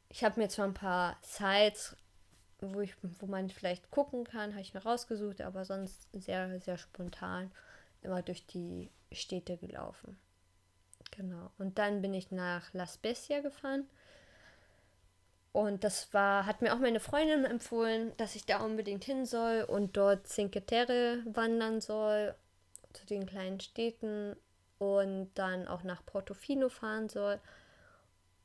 [0.10, 1.96] ich habe mir zwar ein paar Sites,
[2.60, 6.78] wo, ich, wo man vielleicht gucken kann, habe ich mir rausgesucht, aber sonst sehr, sehr
[6.78, 7.52] spontan
[8.02, 10.18] immer durch die Städte gelaufen.
[11.12, 11.52] Genau.
[11.58, 13.88] Und dann bin ich nach La Spezia gefahren.
[15.52, 19.64] Und das war, hat mir auch meine Freundin empfohlen, dass ich da unbedingt hin soll
[19.64, 22.36] und dort Cinque Terre wandern soll,
[22.94, 24.36] zu den kleinen Städten
[24.78, 27.40] und dann auch nach Portofino fahren soll.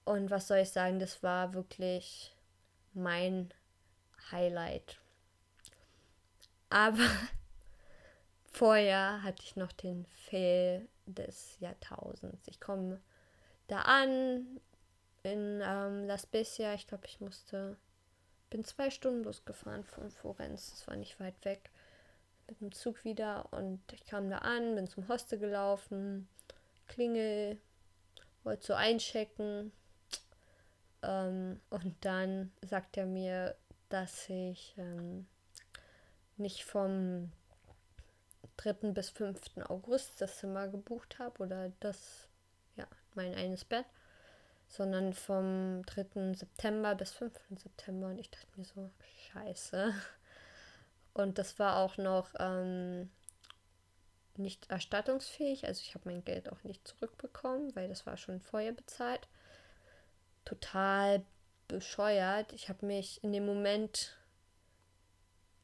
[0.05, 2.35] Und was soll ich sagen, das war wirklich
[2.93, 3.53] mein
[4.31, 4.99] Highlight.
[6.69, 7.09] Aber
[8.53, 12.47] vorher hatte ich noch den Fail des Jahrtausends.
[12.49, 13.01] Ich komme
[13.69, 14.61] da an
[15.23, 16.75] in ähm, La Spezia.
[16.75, 17.77] Ich glaube, ich musste,
[18.51, 20.71] bin zwei Stunden losgefahren von Florenz.
[20.71, 21.71] Das war nicht weit weg.
[22.47, 26.29] Mit dem Zug wieder und ich kam da an, bin zum Hostel gelaufen,
[26.89, 27.59] Klingel,
[28.43, 29.73] wollte so einchecken
[31.07, 33.57] ähm, und dann sagt er mir,
[33.89, 35.27] dass ich ähm,
[36.37, 37.31] nicht vom
[38.57, 38.93] 3.
[38.93, 39.41] bis 5.
[39.69, 42.29] August das Zimmer gebucht habe oder das,
[42.77, 43.87] ja, mein eines Bett,
[44.69, 46.35] sondern vom 3.
[46.35, 47.33] September bis 5.
[47.57, 48.09] September.
[48.09, 48.91] Und ich dachte mir so,
[49.33, 49.95] scheiße.
[51.15, 53.11] Und das war auch noch ähm,
[54.37, 55.67] nicht erstattungsfähig.
[55.67, 59.29] Also ich habe mein Geld auch nicht zurückbekommen, weil das war schon vorher bezahlt
[60.45, 61.25] total
[61.69, 62.53] bescheuert.
[62.53, 64.17] Ich habe mich in dem Moment,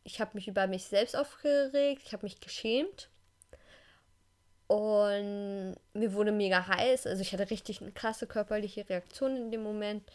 [0.05, 3.09] ich habe mich über mich selbst aufgeregt, ich habe mich geschämt.
[4.67, 7.09] Und mir wurde mega heiß.
[7.09, 10.09] Also ich hatte richtig eine krasse körperliche Reaktion in dem Moment.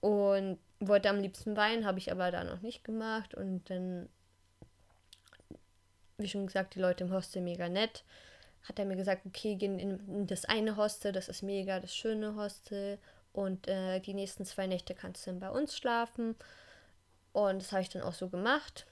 [0.00, 3.34] Und wollte am liebsten weinen, habe ich aber da noch nicht gemacht.
[3.34, 4.08] Und dann,
[6.16, 8.04] wie schon gesagt, die Leute im Hostel mega nett.
[8.62, 12.36] Hat er mir gesagt, okay, gehen in das eine Hostel, das ist mega das schöne
[12.36, 12.98] Hostel.
[13.32, 16.36] Und äh, die nächsten zwei Nächte kannst du dann bei uns schlafen.
[17.32, 18.86] Und das habe ich dann auch so gemacht.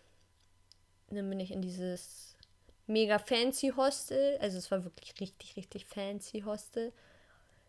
[1.11, 2.37] dann bin ich in dieses
[2.87, 4.38] mega fancy Hostel.
[4.40, 6.92] Also es war wirklich richtig, richtig fancy Hostel.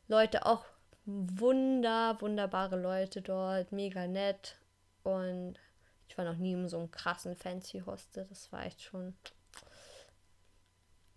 [0.08, 0.66] Leute auch
[1.06, 4.56] wunder, wunderbare Leute dort, mega nett.
[5.04, 5.56] Und
[6.08, 8.26] ich war noch nie in so einem krassen fancy Hostel.
[8.30, 9.16] Das war echt schon.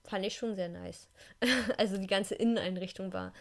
[0.05, 1.09] Fand ich schon sehr nice.
[1.79, 3.33] also die ganze Inneneinrichtung war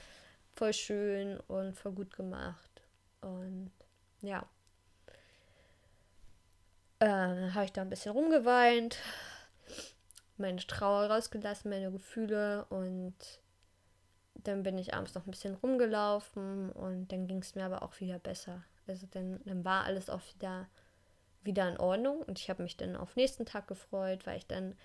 [0.56, 2.82] voll schön und voll gut gemacht.
[3.22, 3.72] Und
[4.22, 4.46] ja.
[7.00, 8.98] Äh, habe ich da ein bisschen rumgeweint,
[10.38, 13.16] meine Trauer rausgelassen, meine Gefühle und
[14.36, 18.00] dann bin ich abends noch ein bisschen rumgelaufen und dann ging es mir aber auch
[18.00, 18.64] wieder besser.
[18.88, 20.68] Also dann, dann war alles auch wieder,
[21.44, 24.76] wieder in Ordnung und ich habe mich dann auf nächsten Tag gefreut, weil ich dann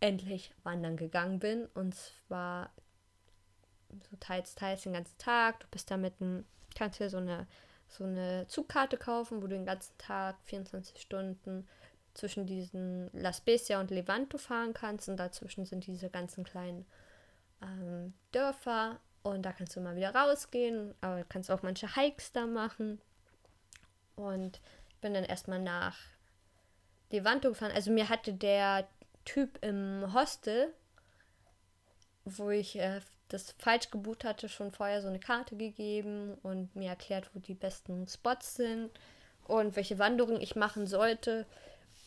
[0.00, 2.72] endlich wandern gegangen bin und zwar
[4.10, 5.60] so teils, teils den ganzen Tag.
[5.60, 7.46] Du bist da mit einem, kannst dir so eine
[7.90, 11.68] so eine Zugkarte kaufen, wo du den ganzen Tag 24 Stunden
[12.14, 16.86] zwischen diesen La Spezia und Levanto fahren kannst und dazwischen sind diese ganzen kleinen
[17.62, 22.46] ähm, Dörfer und da kannst du mal wieder rausgehen, aber kannst auch manche Hikes da
[22.46, 23.00] machen
[24.16, 24.60] und
[25.00, 25.98] bin dann erstmal nach
[27.10, 27.72] Levanto gefahren.
[27.72, 28.88] Also mir hatte der
[29.24, 30.72] Typ im Hostel,
[32.24, 33.00] wo ich äh,
[33.32, 37.54] das falsch gebucht hatte, schon vorher so eine Karte gegeben und mir erklärt, wo die
[37.54, 38.90] besten Spots sind
[39.44, 41.46] und welche Wanderung ich machen sollte.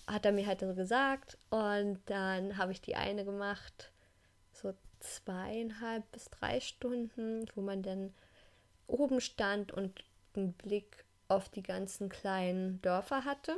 [0.06, 1.38] Hat er mir halt so gesagt.
[1.50, 3.92] Und dann habe ich die eine gemacht,
[4.52, 8.14] so zweieinhalb bis drei Stunden, wo man dann
[8.88, 10.04] oben stand und
[10.36, 13.56] einen Blick auf die ganzen kleinen Dörfer hatte.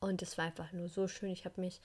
[0.00, 1.30] Und es war einfach nur so schön.
[1.30, 1.80] Ich habe mich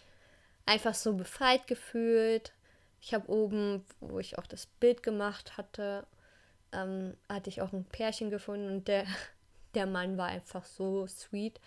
[0.66, 2.54] einfach so befreit gefühlt,
[3.02, 6.06] ich habe oben, wo ich auch das Bild gemacht hatte,
[6.72, 9.06] ähm, hatte ich auch ein Pärchen gefunden und der,
[9.74, 11.60] der Mann war einfach so sweet.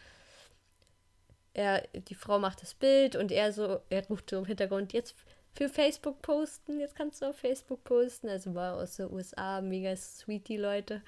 [1.52, 5.14] Er, die Frau macht das Bild und er so, er ruft so im Hintergrund, jetzt
[5.52, 8.28] für Facebook posten, jetzt kannst du auf Facebook posten.
[8.28, 11.02] Also war aus den USA mega sweet, die Leute.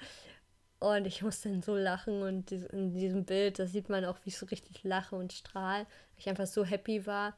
[0.79, 4.29] Und ich musste dann so lachen und in diesem Bild, da sieht man auch, wie
[4.29, 7.37] ich so richtig lache und strahle, weil ich einfach so happy war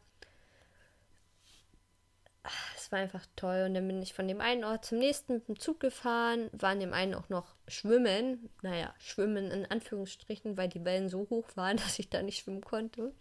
[2.85, 3.63] es war einfach toll.
[3.65, 6.69] Und dann bin ich von dem einen Ort zum nächsten mit dem Zug gefahren, war
[6.69, 8.49] an dem einen auch noch schwimmen.
[8.61, 12.63] Naja, schwimmen in Anführungsstrichen, weil die Wellen so hoch waren, dass ich da nicht schwimmen
[12.63, 13.11] konnte.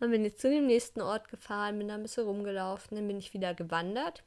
[0.00, 3.18] Und bin jetzt zu dem nächsten Ort gefahren, bin da ein bisschen rumgelaufen, dann bin
[3.18, 4.24] ich wieder gewandert.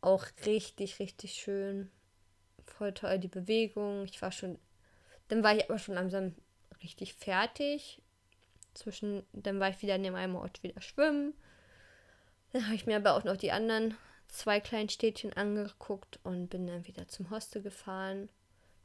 [0.00, 1.90] Auch richtig, richtig schön.
[2.64, 4.04] Voll toll die Bewegung.
[4.04, 4.58] Ich war schon,
[5.28, 6.34] dann war ich aber schon langsam
[6.82, 8.02] richtig fertig.
[8.74, 11.34] Zwischen, dann war ich wieder an dem einen Ort wieder schwimmen
[12.56, 13.94] dann habe ich mir aber auch noch die anderen
[14.28, 18.30] zwei kleinen Städtchen angeguckt und bin dann wieder zum Hostel gefahren,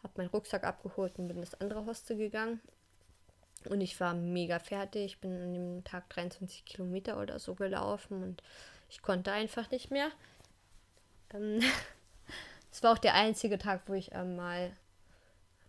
[0.04, 2.60] habe meinen Rucksack abgeholt und bin ins andere Hostel gegangen.
[3.70, 5.06] Und ich war mega fertig.
[5.06, 8.44] Ich bin an dem Tag 23 Kilometer oder so gelaufen und
[8.90, 10.12] ich konnte einfach nicht mehr.
[11.34, 11.62] Ähm,
[12.72, 14.76] es war auch der einzige Tag, wo ich ähm, mal,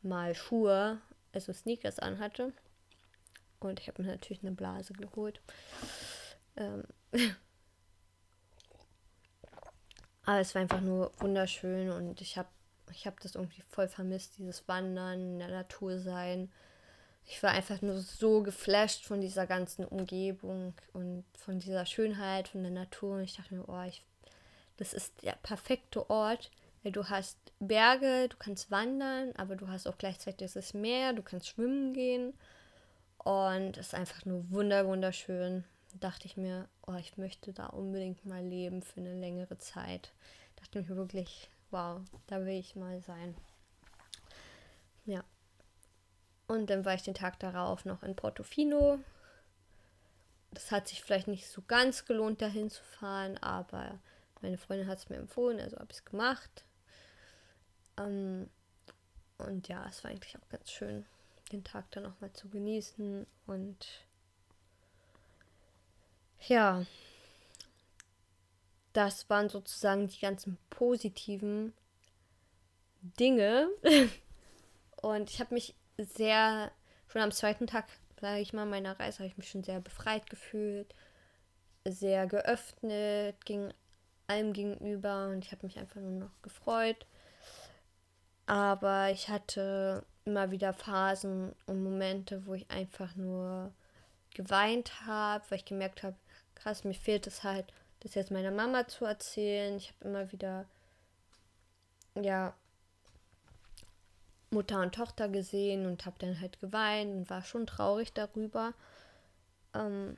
[0.02, 1.00] mal Schuhe,
[1.32, 2.52] also Sneakers anhatte.
[3.60, 5.40] Und ich habe mir natürlich eine Blase geholt.
[6.56, 6.82] Ähm,
[10.24, 12.48] Aber es war einfach nur wunderschön und ich habe
[12.90, 16.50] ich hab das irgendwie voll vermisst, dieses Wandern, in der Natur sein.
[17.24, 22.62] Ich war einfach nur so geflasht von dieser ganzen Umgebung und von dieser Schönheit, von
[22.62, 23.16] der Natur.
[23.16, 24.04] Und ich dachte mir, oh, ich,
[24.76, 26.50] das ist der perfekte Ort,
[26.82, 31.22] weil du hast Berge, du kannst wandern, aber du hast auch gleichzeitig das Meer, du
[31.22, 32.34] kannst schwimmen gehen.
[33.18, 35.64] Und es ist einfach nur wunder, wunderschön
[36.00, 40.12] dachte ich mir, oh, ich möchte da unbedingt mal leben für eine längere Zeit.
[40.56, 43.34] Dachte ich mir wirklich, wow, da will ich mal sein.
[45.04, 45.24] Ja.
[46.46, 48.98] Und dann war ich den Tag darauf noch in Portofino.
[50.50, 53.98] Das hat sich vielleicht nicht so ganz gelohnt, dahin zu fahren, aber
[54.42, 56.64] meine Freundin hat es mir empfohlen, also habe ich es gemacht.
[57.96, 58.50] Ähm,
[59.38, 61.06] und ja, es war eigentlich auch ganz schön,
[61.52, 63.86] den Tag dann auch mal zu genießen und
[66.48, 66.84] ja,
[68.92, 71.72] das waren sozusagen die ganzen positiven
[73.18, 73.68] Dinge.
[75.02, 76.70] Und ich habe mich sehr,
[77.08, 77.86] schon am zweiten Tag,
[78.20, 80.94] sage ich mal, meiner Reise, habe ich mich schon sehr befreit gefühlt,
[81.84, 83.72] sehr geöffnet, ging
[84.28, 87.06] allem gegenüber und ich habe mich einfach nur noch gefreut.
[88.46, 93.72] Aber ich hatte immer wieder Phasen und Momente, wo ich einfach nur
[94.34, 96.16] geweint habe, weil ich gemerkt habe,
[96.62, 99.76] krass, mir fehlt es halt, das jetzt meiner Mama zu erzählen.
[99.76, 100.66] Ich habe immer wieder,
[102.14, 102.54] ja,
[104.50, 108.74] Mutter und Tochter gesehen und habe dann halt geweint und war schon traurig darüber.
[109.74, 110.16] Ähm,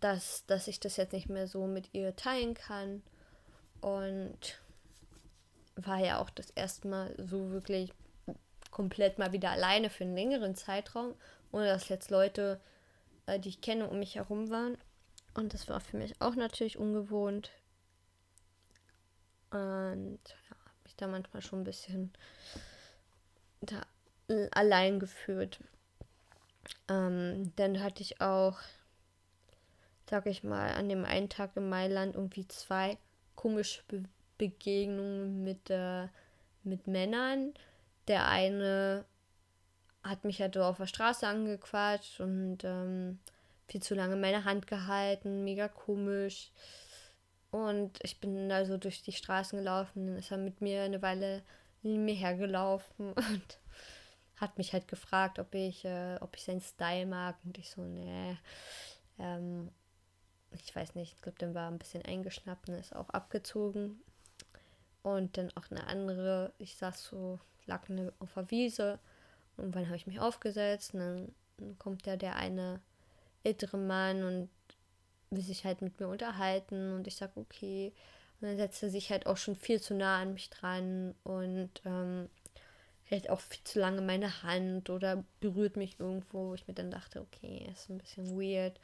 [0.00, 3.02] dass, dass ich das jetzt nicht mehr so mit ihr teilen kann.
[3.80, 4.60] Und
[5.76, 7.92] war ja auch das erste Mal so wirklich
[8.70, 11.14] komplett mal wieder alleine für einen längeren Zeitraum,
[11.50, 12.60] ohne dass jetzt Leute,
[13.26, 14.76] äh, die ich kenne, um mich herum waren.
[15.34, 17.50] Und das war für mich auch natürlich ungewohnt.
[19.50, 22.12] Und ja, habe mich da manchmal schon ein bisschen
[23.60, 23.82] da
[24.52, 25.60] allein gefühlt.
[26.88, 28.58] Ähm, dann hatte ich auch,
[30.08, 32.98] sag ich mal, an dem einen Tag in Mailand irgendwie zwei
[33.34, 34.04] komische Be
[34.38, 36.08] Begegnungen mit, äh,
[36.64, 37.52] mit Männern.
[38.08, 39.04] Der eine
[40.02, 43.18] hat mich halt so auf der Straße angequatscht und ähm,
[43.70, 46.50] viel zu lange meine Hand gehalten, mega komisch.
[47.50, 51.02] Und ich bin da so durch die Straßen gelaufen, dann ist er mit mir eine
[51.02, 51.42] Weile
[51.82, 53.58] neben mir hergelaufen und
[54.36, 57.36] hat mich halt gefragt, ob ich, äh, ob ich seinen Style mag.
[57.44, 58.36] Und ich so, nee.
[59.18, 59.70] Ähm,
[60.52, 64.00] ich weiß nicht, ich glaube, dann war ein bisschen eingeschnappt und ist auch abgezogen.
[65.02, 67.82] Und dann auch eine andere, ich saß so, lag
[68.18, 68.98] auf der Wiese
[69.56, 72.80] und dann habe ich mich aufgesetzt und dann kommt ja der eine
[73.42, 74.48] ältere Mann und
[75.30, 77.92] will sich halt mit mir unterhalten und ich sage, okay.
[78.40, 81.70] Und dann setzt er sich halt auch schon viel zu nah an mich dran und
[81.84, 82.28] ähm,
[83.04, 86.90] hält auch viel zu lange meine Hand oder berührt mich irgendwo, wo ich mir dann
[86.90, 88.80] dachte, okay, ist ein bisschen weird.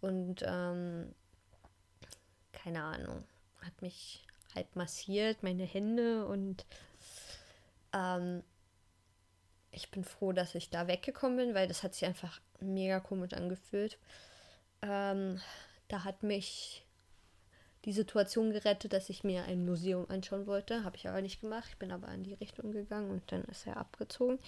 [0.00, 1.14] Und ähm,
[2.52, 3.24] keine Ahnung,
[3.62, 6.64] hat mich halt massiert, meine Hände und
[7.92, 8.42] ähm,
[9.70, 13.32] ich bin froh, dass ich da weggekommen bin, weil das hat sich einfach mega komisch
[13.32, 13.98] angefühlt.
[14.82, 15.40] Ähm,
[15.88, 16.86] da hat mich
[17.84, 20.84] die Situation gerettet, dass ich mir ein Museum anschauen wollte.
[20.84, 21.68] Habe ich aber nicht gemacht.
[21.70, 24.38] Ich bin aber in die Richtung gegangen und dann ist er abgezogen.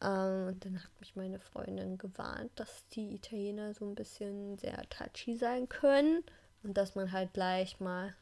[0.00, 4.88] Ähm, und dann hat mich meine Freundin gewarnt, dass die Italiener so ein bisschen sehr
[4.88, 6.24] touchy sein können
[6.62, 8.14] und dass man halt gleich mal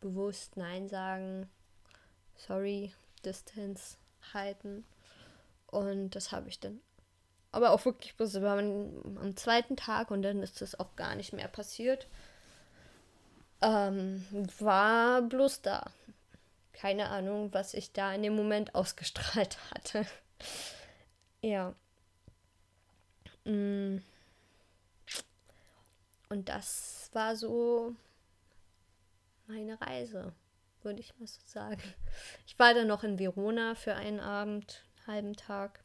[0.00, 1.48] bewusst Nein sagen,
[2.36, 2.92] sorry,
[3.24, 3.96] Distance
[4.34, 4.84] halten.
[5.68, 6.80] Und das habe ich dann
[7.52, 11.48] aber auch wirklich bloß am zweiten Tag und dann ist das auch gar nicht mehr
[11.48, 12.08] passiert.
[13.60, 14.26] Ähm,
[14.58, 15.90] war bloß da.
[16.72, 20.06] Keine Ahnung, was ich da in dem Moment ausgestrahlt hatte.
[21.42, 21.74] ja.
[23.44, 23.98] Mm.
[26.30, 27.94] Und das war so
[29.46, 30.32] meine Reise,
[30.82, 31.82] würde ich mal so sagen.
[32.46, 35.84] Ich war dann noch in Verona für einen Abend, einen halben Tag.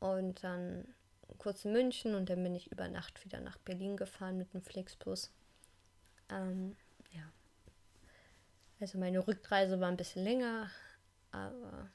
[0.00, 0.86] Und dann
[1.38, 4.62] kurz in München und dann bin ich über Nacht wieder nach Berlin gefahren mit dem
[4.62, 5.30] Flixbus.
[6.30, 6.76] Ähm,
[7.12, 7.22] ja.
[8.80, 10.70] Also meine Rückreise war ein bisschen länger,
[11.30, 11.90] aber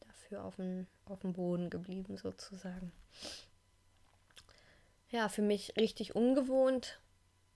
[0.00, 2.92] dafür auf dem, auf dem Boden geblieben sozusagen.
[5.10, 6.98] Ja, für mich richtig ungewohnt,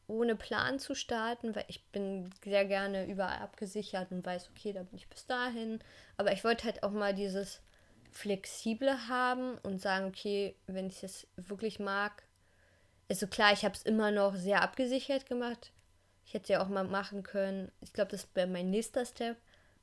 [0.06, 4.82] ohne Plan zu starten, weil ich bin sehr gerne überall abgesichert und weiß, okay, da
[4.82, 5.80] bin ich bis dahin.
[6.16, 7.60] Aber ich wollte halt auch mal dieses
[8.12, 12.22] Flexible haben und sagen, okay, wenn ich es wirklich mag,
[13.08, 15.72] ist so klar, ich habe es immer noch sehr abgesichert gemacht,
[16.24, 19.36] ich hätte ja auch mal machen können, ich glaube, das wäre mein nächster Step,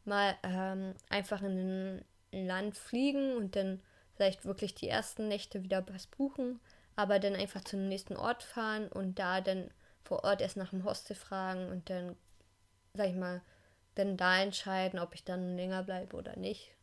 [0.05, 3.81] mal ähm, einfach in ein Land fliegen und dann
[4.15, 6.59] vielleicht wirklich die ersten Nächte wieder was buchen,
[6.95, 9.71] aber dann einfach zu einem nächsten Ort fahren und da dann
[10.03, 12.15] vor Ort erst nach dem Hostel fragen und dann,
[12.93, 13.41] sag ich mal,
[13.95, 16.74] dann da entscheiden, ob ich dann länger bleibe oder nicht.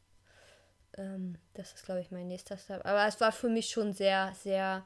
[0.97, 2.85] Ähm, das ist, glaube ich, mein nächster Step.
[2.85, 4.85] Aber es war für mich schon sehr, sehr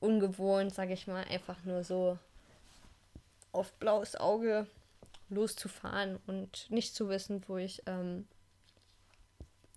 [0.00, 2.18] ungewohnt, sage ich mal, einfach nur so
[3.52, 4.66] auf blaues Auge
[5.28, 8.26] loszufahren und nicht zu wissen, wo ich ähm,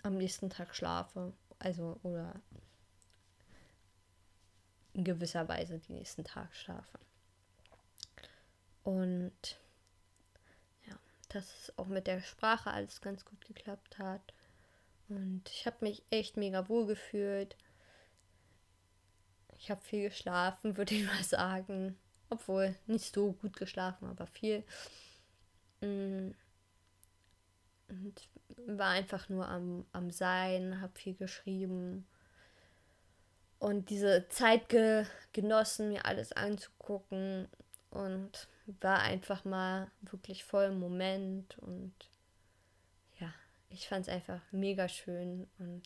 [0.04, 1.34] am nächsten Tag schlafe.
[1.60, 2.34] Also, oder
[4.94, 7.00] in gewisser Weise den nächsten Tag schlafe.
[8.84, 9.60] Und
[10.88, 10.96] ja,
[11.30, 14.34] dass es auch mit der Sprache alles ganz gut geklappt hat.
[15.12, 17.58] Und ich habe mich echt mega wohl gefühlt.
[19.58, 21.98] Ich habe viel geschlafen, würde ich mal sagen.
[22.30, 24.64] Obwohl nicht so gut geschlafen, aber viel.
[25.82, 26.32] Mm.
[27.90, 28.30] Und
[28.68, 32.08] war einfach nur am, am Sein, habe viel geschrieben.
[33.60, 37.50] Und diese Zeit ge genossen, mir alles anzugucken.
[37.90, 38.48] Und
[38.80, 41.60] war einfach mal wirklich voll im Moment.
[41.60, 41.94] Und
[43.72, 45.48] ich fand es einfach mega schön.
[45.60, 45.84] Und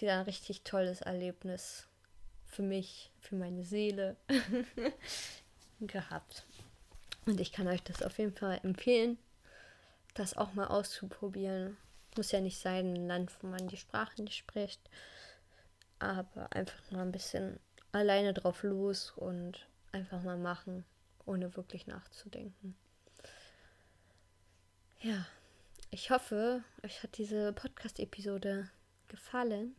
[0.00, 1.88] wieder ein richtig tolles Erlebnis
[2.46, 4.16] für mich, für meine Seele
[5.80, 6.46] gehabt.
[7.26, 9.18] Und ich kann euch das auf jeden Fall empfehlen,
[10.14, 11.76] das auch mal auszuprobieren.
[12.16, 14.80] Muss ja nicht sein, ein Land, wo man die Sprache nicht spricht,
[15.98, 17.58] aber einfach mal ein bisschen
[17.92, 20.84] alleine drauf los und einfach mal machen,
[21.24, 22.76] ohne wirklich nachzudenken.
[25.00, 25.26] Ja,
[25.94, 28.68] ich hoffe, euch hat diese Podcast-Episode
[29.06, 29.76] gefallen.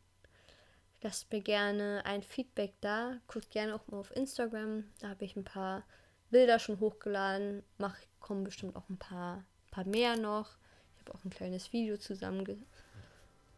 [1.01, 3.17] Lasst mir gerne ein Feedback da.
[3.27, 4.85] Guckt gerne auch mal auf Instagram.
[5.01, 5.83] Da habe ich ein paar
[6.31, 7.63] Bilder schon hochgeladen.
[7.79, 10.55] Mach, kommen bestimmt auch ein paar, paar mehr noch.
[10.93, 12.57] Ich habe auch ein kleines Video zusammen ge,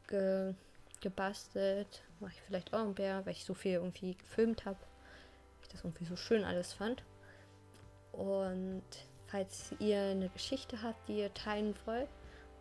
[0.08, 0.56] ge,
[1.00, 2.02] gebastelt.
[2.20, 4.80] Mache ich vielleicht auch ein mehr, weil ich so viel irgendwie gefilmt habe.
[5.62, 7.04] Ich das irgendwie so schön alles fand.
[8.14, 8.82] Und
[9.28, 12.10] falls ihr eine Geschichte habt, die ihr teilen wollt,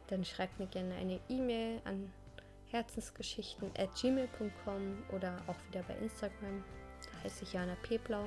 [0.09, 2.11] dann schreibt mir gerne eine E-Mail an
[2.71, 6.65] herzensgeschichten.gmail.com oder auch wieder bei Instagram.
[7.03, 8.25] Da heiße ich Jana Peblau.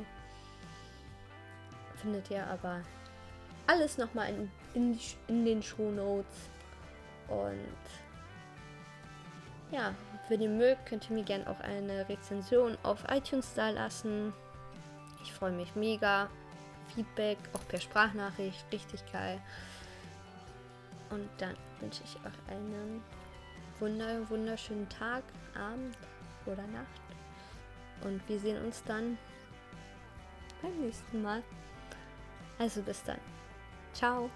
[1.98, 2.82] Findet ihr aber
[3.68, 6.50] alles nochmal in, in, in den Show Notes.
[7.28, 7.60] Und
[9.72, 9.94] ja,
[10.30, 14.34] wenn ihr mögt, könnt ihr mir gerne auch eine Rezension auf iTunes da lassen.
[15.22, 16.30] Ich freue mich mega.
[16.96, 19.40] Feedback, auch per Sprachnachricht, richtig geil.
[21.10, 23.04] Und dann wünsche ich euch einen
[23.80, 25.24] wunder, wunderschönen Tag,
[25.56, 25.98] Abend
[26.46, 27.02] oder Nacht.
[28.04, 29.18] Und wir sehen uns dann
[30.62, 31.44] beim nächsten Mal.
[32.58, 33.20] Also bis dann.
[33.94, 34.30] Ciao.